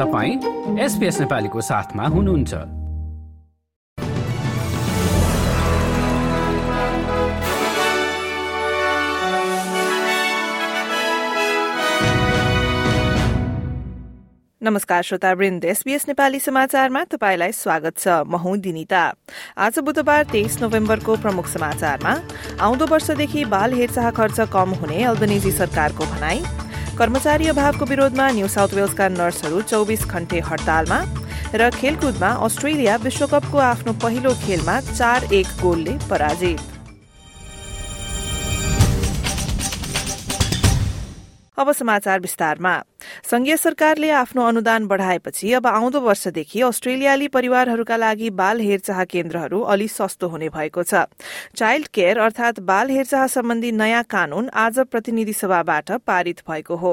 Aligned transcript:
तपाईँ 0.00 0.78
एसपिएस 0.80 1.20
नेपालीको 1.20 1.60
साथमा 1.60 2.04
हुनुहुन्छ। 2.04 2.54
नमस्कार 14.62 15.02
श्रोता 15.02 15.32
वृन्द 15.32 15.64
एसबीएस 15.64 16.08
नेपाली 16.08 16.40
समाचारमा 16.40 17.04
तपाईँलाई 17.04 17.52
स्वागत 17.52 17.98
छ। 17.98 18.08
म 18.24 18.40
हुँ 18.40 18.56
दिनिता। 18.58 19.02
आज 19.58 19.78
बुधबार 19.78 20.24
तेइस 20.32 20.60
नोभेम्बरको 20.62 21.16
प्रमुख 21.16 21.46
समाचारमा 21.46 22.16
आउँदो 22.60 22.86
वर्षदेखि 22.86 23.44
बाल 23.44 23.72
हेरचाह 23.72 24.10
खर्च 24.10 24.40
कम 24.48 24.70
हुने 24.80 25.02
अल्बनेजी 25.04 25.52
सरकारको 25.52 26.04
भनाई। 26.04 26.42
कर्मचारी 27.00 27.46
अभावको 27.48 27.84
विरोधमा 27.84 28.24
न्यू 28.30 28.48
साउथ 28.52 28.72
वेल्सका 28.76 29.08
नर्सहरू 29.08 29.60
चौबिस 29.70 30.02
घण्टे 30.06 30.40
हड़तालमा 30.48 30.98
र 31.56 31.68
खेलकुदमा 31.72 32.30
अस्ट्रेलिया 32.46 32.96
विश्वकपको 33.04 33.58
आफ्नो 33.58 33.92
पहिलो 34.02 34.32
खेलमा 34.42 34.74
चार 34.90 35.32
एक 35.32 35.48
गोलले 35.62 35.94
पराजित। 36.10 36.60
अब 41.56 41.72
समाचार 41.72 42.20
विस्तारमा। 42.20 42.74
संघीय 43.30 43.56
सरकारले 43.56 44.10
आफ्नो 44.10 44.42
अनुदान 44.42 44.86
बढ़ाएपछि 44.86 45.52
अब 45.52 45.66
आउँदो 45.66 46.00
वर्षदेखि 46.00 46.60
अस्ट्रेलियाली 46.60 47.28
परिवारहरूका 47.28 47.96
लागि 47.96 48.30
बाल 48.30 48.60
हेरचाह 48.60 49.04
केन्द्रहरू 49.04 49.60
अलि 49.66 49.88
सस्तो 49.88 50.28
हुने 50.28 50.48
भएको 50.48 50.82
छ। 50.82 51.04
चाइल्ड 51.56 51.88
केयर 51.88 52.18
अर्थात 52.18 52.60
बाल 52.60 52.90
हेरचाह 52.90 53.26
सम्बन्धी 53.26 53.72
नयाँ 53.72 54.02
कानून 54.10 54.48
आज 54.54 54.78
प्रतिनिधि 54.90 55.32
सभाबाट 55.32 55.92
पारित 56.06 56.40
भएको 56.48 56.76
हो। 56.76 56.92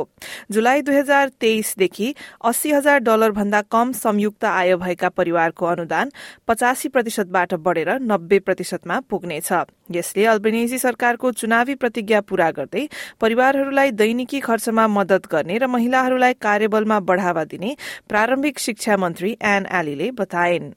जुलाई 0.51 0.81
दुई 0.81 0.95
हजार 0.95 1.29
तेइसदेखि 1.39 2.13
अस्सी 2.45 2.71
हजार 2.71 2.99
डलर 2.99 3.31
भन्दा 3.31 3.61
कम 3.71 3.91
संयुक्त 3.93 4.45
आय 4.45 4.75
भएका 4.75 5.09
परिवारको 5.09 5.65
अनुदान 5.65 6.11
पचासी 6.47 6.89
प्रतिशतबाट 6.89 7.53
बढ़ेर 7.55 7.89
नब्बे 8.01 8.39
प्रतिशतमा 8.39 8.99
पुग्नेछ। 9.09 9.51
यसले 9.91 10.25
अल्बेनेजी 10.25 10.77
सरकारको 10.77 11.31
चुनावी 11.31 11.75
प्रतिज्ञा 11.75 12.19
पूरा 12.21 12.49
गर्दै 12.51 12.87
परिवारहरूलाई 13.21 13.91
दैनिकी 13.91 14.39
खर्चमा 14.39 14.87
मदत 14.87 15.27
गर्ने 15.31 15.57
र 15.57 15.67
महिलाहरूलाई 16.06 16.32
कार्यबलमा 16.46 16.98
बढ़ावा 17.10 17.42
दिने 17.50 17.70
प्रारम्भिक 18.08 18.58
शिक्षा 18.58 18.96
मन्त्री 19.02 19.30
एन 19.54 19.66
एलीले 19.80 20.10
बताइन् 20.22 20.72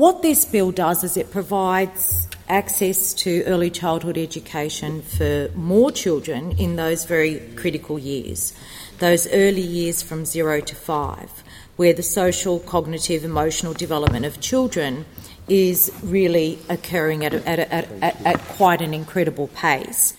What 0.00 0.22
this 0.22 0.44
bill 0.50 0.70
does 0.72 1.04
is 1.04 1.16
it 1.22 1.30
provides 1.30 2.04
access 2.48 3.00
to 3.22 3.32
early 3.54 3.68
childhood 3.78 4.18
education 4.22 5.02
for 5.02 5.50
more 5.54 5.90
children 5.90 6.52
in 6.66 6.76
those 6.76 7.04
very 7.10 7.34
critical 7.56 7.98
years, 7.98 8.54
those 9.00 9.26
early 9.40 9.66
years 9.74 10.00
from 10.02 10.24
zero 10.24 10.56
to 10.70 10.74
five, 10.86 11.44
where 11.76 11.92
the 11.92 12.06
social, 12.10 12.58
cognitive, 12.72 13.28
emotional 13.32 13.74
development 13.84 14.24
of 14.24 14.40
children 14.40 15.04
is 15.48 15.92
really 16.16 16.58
occurring 16.70 17.26
at, 17.26 17.34
a, 17.34 17.46
at, 17.46 17.58
a, 17.58 18.04
at, 18.10 18.26
at 18.32 18.40
quite 18.56 18.80
an 18.80 18.94
incredible 18.94 19.48
pace. 19.48 20.14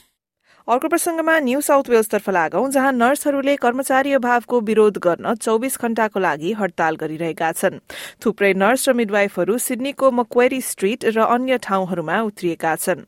अर्को 0.69 0.89
प्रसंगमा 0.89 1.39
new 1.41 1.61
south 1.61 1.89
वेल्सतर्फ 1.89 2.29
लागौं 2.31 2.71
जहाँ 2.71 2.91
नर्सहरूले 2.93 3.55
कर्मचारी 3.57 4.13
अभावको 4.13 4.61
विरोध 4.61 4.99
गर्न 4.99 5.35
चौबिस 5.35 5.79
घण्टाको 5.81 6.21
लागि 6.21 6.53
हड़ताल 6.53 6.97
गरिरहेका 6.97 7.53
छन्। 7.53 7.79
थुप्रै 8.21 8.53
नर्स 8.55 8.89
र 8.89 8.93
मिडवाइफहरू 8.93 9.57
सिडनीको 9.59 10.11
मक्वेरी 10.11 10.61
स्ट्रीट 10.63 11.05
र 11.07 11.25
अन्य 11.27 11.59
ठाउँहरूमा 11.65 12.21
उत्रिएका 12.21 12.75
छन्। 12.77 13.01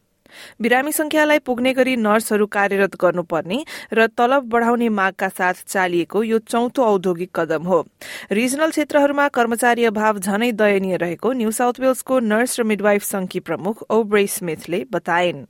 बिरामी 0.62 0.92
संख्यालाई 0.92 1.38
पुग्ने 1.44 1.72
गरी 1.74 1.96
नर्सहरू 1.98 2.46
कार्यरत 2.48 2.96
गर्नुपर्ने 2.96 3.62
र 3.92 4.06
तलब 4.16 4.48
बढ़ाउने 4.48 4.88
मागका 4.96 5.28
साथ 5.28 5.62
चालिएको 5.68 6.22
यो 6.22 6.38
चौथो 6.48 6.82
औद्योगिक 6.86 7.30
कदम 7.34 7.68
हो। 7.68 7.84
रिजनल 8.32 8.70
क्षेत्रहरूमा 8.70 9.28
कर्मचारी 9.36 9.84
अभाव 9.84 10.18
झनै 10.18 10.52
दयनीय 10.56 10.96
रहेको 10.96 11.32
न्यू 11.36 11.50
साउथ 11.52 11.80
वेल्सको 11.80 12.24
नर्स 12.24 12.60
र 12.60 12.70
मिडवाइफ 12.72 13.02
संघकी 13.04 13.40
प्रमुख 13.44 13.84
Aubrey 13.92 14.26
स्मिथले 14.32 14.84
बताइन् 14.90 15.46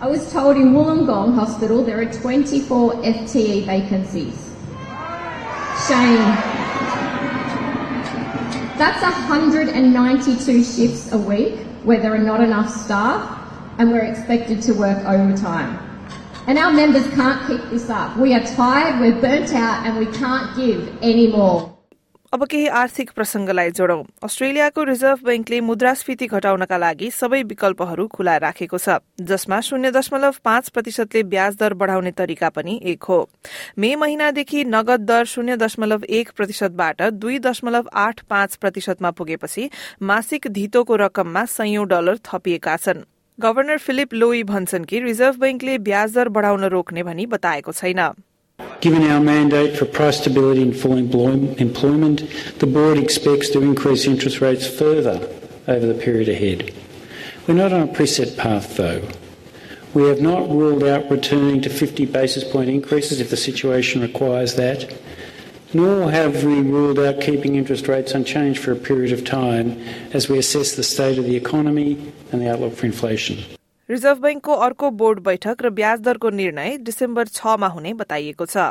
I 0.00 0.08
was 0.08 0.32
told 0.32 0.56
in 0.56 0.72
Wollongong 0.72 1.34
Hospital 1.34 1.84
there 1.84 2.00
are 2.00 2.10
24 2.10 2.94
FTE 3.02 3.66
vacancies. 3.66 4.48
Shame. 5.86 6.24
That's 8.78 9.02
192 9.02 10.64
shifts 10.64 11.12
a 11.12 11.18
week 11.18 11.58
where 11.84 12.00
there 12.00 12.14
are 12.14 12.18
not 12.18 12.40
enough 12.40 12.70
staff 12.70 13.52
and 13.76 13.92
we're 13.92 14.06
expected 14.06 14.62
to 14.62 14.72
work 14.72 15.04
overtime. 15.04 15.78
And 16.46 16.56
our 16.56 16.72
members 16.72 17.06
can't 17.08 17.46
keep 17.46 17.60
this 17.68 17.90
up. 17.90 18.16
We 18.16 18.32
are 18.32 18.40
tired, 18.40 19.00
we're 19.00 19.20
burnt 19.20 19.52
out, 19.52 19.86
and 19.86 19.98
we 19.98 20.06
can't 20.16 20.56
give 20.56 20.96
any 21.02 21.26
more. 21.26 21.76
अब 22.32 22.44
केही 22.46 22.66
आर्थिक 22.78 23.10
प्रसंगलाई 23.10 23.70
जोडौं। 23.70 24.02
अस्ट्रेलियाको 24.22 24.82
reserve 24.84 25.24
बैंकले 25.26 25.60
मुद्रास्फीति 25.60 26.26
घटाउनका 26.28 26.76
लागि 26.76 27.10
सबै 27.10 27.42
विकल्पहरू 27.42 28.06
खुला 28.06 28.36
राखेको 28.36 28.78
छ 28.78 28.98
जसमा 29.30 29.60
शून्य 29.60 29.90
दशमलव 29.90 30.34
पाँच 30.44 30.68
प्रतिशतले 30.68 31.22
ब्याज 31.26 31.56
दर 31.56 31.74
बढ़ाउने 31.74 32.10
तरिका 32.12 32.48
पनि 32.50 32.78
एक 32.84 33.02
हो। 33.04 33.18
मे 33.78 33.94
महिनादेखि 33.96 34.64
नगद 34.66 35.06
दर 35.06 35.24
शून्य 35.24 35.56
दशमलव 35.56 36.04
एक 36.20 36.30
प्रतिशतबाट 36.36 37.02
दुई 37.18 37.38
दशमलव 37.40 37.90
आठ 37.96 38.22
पाँच 38.30 38.56
प्रतिशतमा 38.56 39.10
पुगेपछि 39.10 39.68
मासिक 40.04 40.48
धितोको 40.52 41.02
रकममा 41.04 41.44
सयौं 41.50 41.88
डलर 41.88 42.24
थपिएका 42.24 42.76
छन्। 42.78 43.04
गवर्नर 43.38 43.78
फिलिप 43.80 44.14
लोई 44.14 44.42
भन्छन् 44.46 44.84
कि 44.84 45.00
रिजर्भ 45.02 45.40
बैंकले 45.40 45.78
ब्याज 45.82 46.14
दर 46.14 46.28
बढ़ाउन 46.30 46.64
रोक्ने 46.70 47.02
भनी 47.02 47.26
बताएको 47.26 47.72
छैन। 47.74 48.08
Given 48.80 49.02
our 49.02 49.20
mandate 49.20 49.76
for 49.76 49.84
price 49.84 50.20
stability 50.20 50.62
and 50.62 50.74
full 50.74 50.96
employment, 50.96 52.28
the 52.58 52.66
board 52.66 52.96
expects 52.96 53.50
to 53.50 53.62
increase 53.62 54.06
interest 54.06 54.40
rates 54.40 54.66
further 54.66 55.28
over 55.68 55.86
the 55.86 55.94
period 55.94 56.28
ahead. 56.28 56.72
We're 57.46 57.54
not 57.54 57.72
on 57.72 57.88
a 57.88 57.92
preset 57.92 58.36
path, 58.36 58.76
though. 58.76 59.06
We 59.92 60.04
have 60.04 60.20
not 60.20 60.48
ruled 60.48 60.84
out 60.84 61.10
returning 61.10 61.60
to 61.62 61.68
50 61.68 62.06
basis 62.06 62.44
point 62.44 62.70
increases 62.70 63.20
if 63.20 63.28
the 63.28 63.36
situation 63.36 64.02
requires 64.02 64.54
that, 64.54 64.94
nor 65.74 66.10
have 66.10 66.44
we 66.44 66.60
ruled 66.60 66.98
out 66.98 67.20
keeping 67.20 67.56
interest 67.56 67.88
rates 67.88 68.12
unchanged 68.12 68.62
for 68.62 68.72
a 68.72 68.76
period 68.76 69.12
of 69.12 69.24
time 69.24 69.80
as 70.12 70.28
we 70.28 70.38
assess 70.38 70.74
the 70.74 70.82
state 70.82 71.18
of 71.18 71.24
the 71.24 71.36
economy 71.36 72.12
and 72.32 72.40
the 72.40 72.50
outlook 72.50 72.74
for 72.74 72.86
inflation. 72.86 73.38
Reserve 73.90 74.18
बैंकको 74.18 74.54
अर्को 74.64 74.90
board 74.98 75.20
बैठक 75.22 75.62
र 75.62 75.70
ब्याज 75.72 76.00
दरको 76.00 76.30
निर्णय 76.32 76.76
December 76.80 77.26
छमा 77.30 77.68
हुने 77.68 77.94
बताइएको 77.94 78.46
छ। 78.46 78.70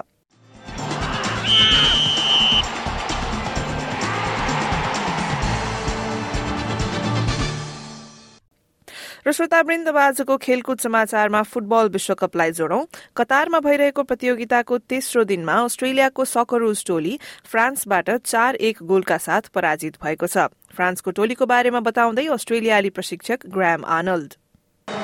र 9.28 9.32
श्रोतावृन्द 9.32 9.88
आजको 9.90 10.38
खेलकुद 10.40 10.80
समाचारमा 10.80 11.42
फुटबल 11.44 11.90
विश्वकपलाई 11.90 12.52
जोडौं। 12.54 12.82
कतारमा 13.18 13.60
भइरहेको 13.60 14.04
प्रतियोगिताको 14.04 14.78
तेस्रो 14.88 15.24
दिनमा 15.28 15.56
अस्ट्रेलियाको 15.66 16.26
सकरूज 16.26 16.86
टोली 16.88 17.20
फ्रान्सबाट 17.46 18.10
चार 18.26 18.56
एक 18.56 18.84
गोलका 18.88 19.18
साथ 19.20 19.54
पराजित 19.54 20.04
भएको 20.04 20.28
छ। 20.28 20.48
फ्रान्सको 20.74 21.12
टोलीको 21.12 21.46
बारेमा 21.46 21.80
बताउँदै 21.86 22.28
अस्ट्रेलियाली 22.34 22.90
प्रशिक्षक 22.92 23.46
Graham 23.50 23.86
Arnold. 23.86 24.34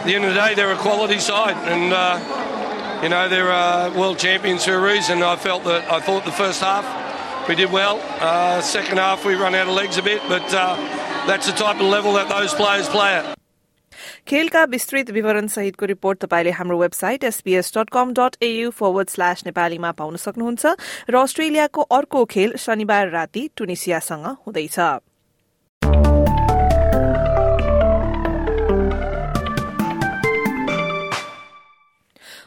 The 0.05 0.13
end 0.13 0.25
of 0.25 0.35
the 0.35 0.39
day, 0.39 0.53
they're 0.53 0.71
a 0.71 0.77
quality 0.77 1.17
side, 1.17 1.57
and 1.67 1.91
uh, 1.91 3.01
you 3.01 3.09
know 3.09 3.27
they're 3.27 3.51
uh, 3.51 3.91
world 3.97 4.19
champions 4.19 4.65
for 4.65 4.75
a 4.75 4.79
reason. 4.79 5.23
I 5.23 5.35
felt 5.35 5.63
that 5.63 5.91
I 5.91 5.99
thought 5.99 6.25
the 6.25 6.31
first 6.31 6.61
half 6.61 6.85
we 7.49 7.55
did 7.55 7.71
well. 7.71 7.99
Uh, 8.19 8.61
second 8.61 8.99
half 8.99 9.25
we 9.25 9.33
run 9.33 9.55
out 9.55 9.67
of 9.67 9.73
legs 9.73 9.97
a 9.97 10.03
bit, 10.03 10.21
but 10.29 10.45
uh, 10.53 10.75
that's 11.25 11.47
the 11.47 11.53
type 11.53 11.77
of 11.81 11.87
level 11.87 12.13
that 12.13 12.29
those 12.29 12.53
players 12.53 12.87
play 12.89 13.15
at. 13.15 13.25
खेलका 14.27 14.63
विस्तृत 14.69 15.09
विवरण 15.15 15.47
सहितको 15.55 15.85
report 15.85 16.19
तपाईँले 16.23 16.51
हाम्रो 16.59 16.77
website 16.79 17.23
SBS 17.23 17.71
dot 17.77 17.89
com 17.97 18.13
dot 18.19 18.35
AU 18.43 18.69
forward 18.79 19.09
slash 19.09 19.45
नेपालीमा 19.45 19.91
पाउन 20.01 20.15
सक्नुहुन्छ 20.25 20.75
र 21.09 21.15
अस्ट्रेलियाको 21.21 21.81
अर्को 21.97 22.25
खेल 22.33 22.55
शनिबार 22.65 23.09
राति 23.17 23.49
टुनिसियासँग 23.57 24.25
हुँदैछ 24.47 24.79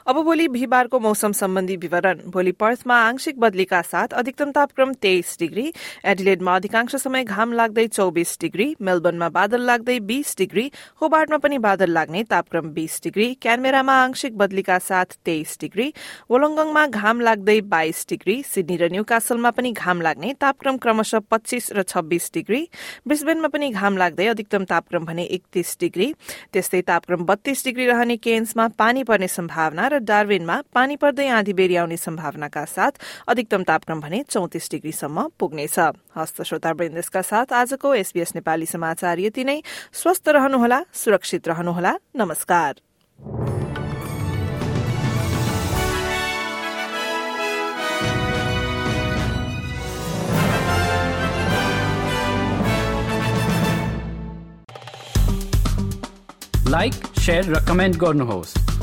अब 0.08 0.16
भोलि 0.24 0.46
बिहिबारको 0.48 0.98
मौसम 1.00 1.32
सम्बन्धी 1.32 1.74
विवरण। 1.76 2.20
भोलि 2.26 2.52
पर्थमा 2.52 2.96
आंशिक 2.98 3.38
बदलीका 3.40 3.80
साथ 3.82 4.12
अधिकतम 4.18 4.50
तापक्रम 4.50 4.92
तेइस 5.02 5.36
डिग्री 5.40 5.72
एडिलेडमा 6.04 6.54
अधिकांश 6.56 6.94
समय 6.96 7.24
घाम 7.24 7.52
लाग्दै 7.52 7.86
चौबिस 7.88 8.36
डिग्री 8.40 8.66
मेलबर्नमा 8.80 9.28
बादल 9.28 9.60
लाग्दै 9.62 9.98
बीस 10.02 10.34
डिग्री 10.38 10.64
होबार्टमा 11.02 11.36
पनि 11.38 11.58
बादल 11.58 11.90
लाग्ने 11.90 12.22
तापक्रम 12.30 12.70
बीस 12.70 12.98
डिग्री 13.04 13.26
क्यानबेरामा 13.42 13.96
आंशिक 14.04 14.38
बदलीका 14.38 14.78
साथ 14.80 15.12
तेइस 15.24 15.56
डिग्री 15.60 15.92
वोलङ्गङमा 16.30 16.86
घाम 16.86 17.20
लाग्दै 17.20 17.60
बाइस 17.68 18.06
डिग्री 18.10 18.38
सिडनी 18.46 18.76
र 18.76 18.90
न्यू 18.92 19.04
कासलमा 19.04 19.50
पनि 19.60 19.72
घाम 19.74 20.00
लाग्ने 20.08 20.32
तापक्रम 20.40 20.76
क्रमशः 20.86 21.24
पच्चीस 21.30 21.70
र 21.72 21.82
छब्बीस 21.84 22.30
डिग्री 22.34 22.62
ब्रिस्बेनमा 23.06 23.52
पनि 23.58 23.70
घाम 23.74 24.00
लाग्दै 24.04 24.26
अधिकतम 24.28 24.64
तापक्रम 24.72 25.04
भने 25.04 25.28
एकतीस 25.38 25.76
डिग्री 25.80 26.10
त्यस्तै 26.52 26.82
तापक्रम 26.88 27.30
बत्तीस 27.34 27.64
डिग्री 27.64 27.92
रहने 27.92 28.16
केन्समा 28.22 28.68
पानी 28.78 29.04
पर्ने 29.04 29.32
सम्भावना 29.36 29.88
र 29.88 29.96
डार्विनमा 30.08 30.56
पानी 30.74 30.96
पर्दै 30.96 31.28
आँधी 31.28 31.52
बेरी 31.52 31.76
आउने 31.76 31.96
सम्भावनाका 31.96 32.64
साथ 32.66 32.92
अधिकतम 33.28 33.62
तापक्रम 33.62 34.00
भने 34.00 34.22
चौतिस 34.30 34.70
डिग्रीसम्म 34.70 35.28
पुग्नेछ। 35.38 35.78
हस्त 36.16 36.42
श्रोता 36.42 36.72
वृन्दका 36.72 37.22
साथ 37.22 37.52
आजको 37.52 37.94
एसबीएस 37.94 38.34
नेपाली 38.34 38.66
समाचार 38.66 39.20
यति 39.20 39.44
नै। 39.44 39.60
स्वस्थ 39.92 40.28
रहनुहोला 40.28 40.82
सुरक्षित 40.94 41.48
रहनुहोला। 41.48 41.92
नमस्कार। 42.16 42.72
लाइक 56.68 56.94
शेयर 57.18 57.44
र 57.44 57.60
कमेन्ट 57.68 57.96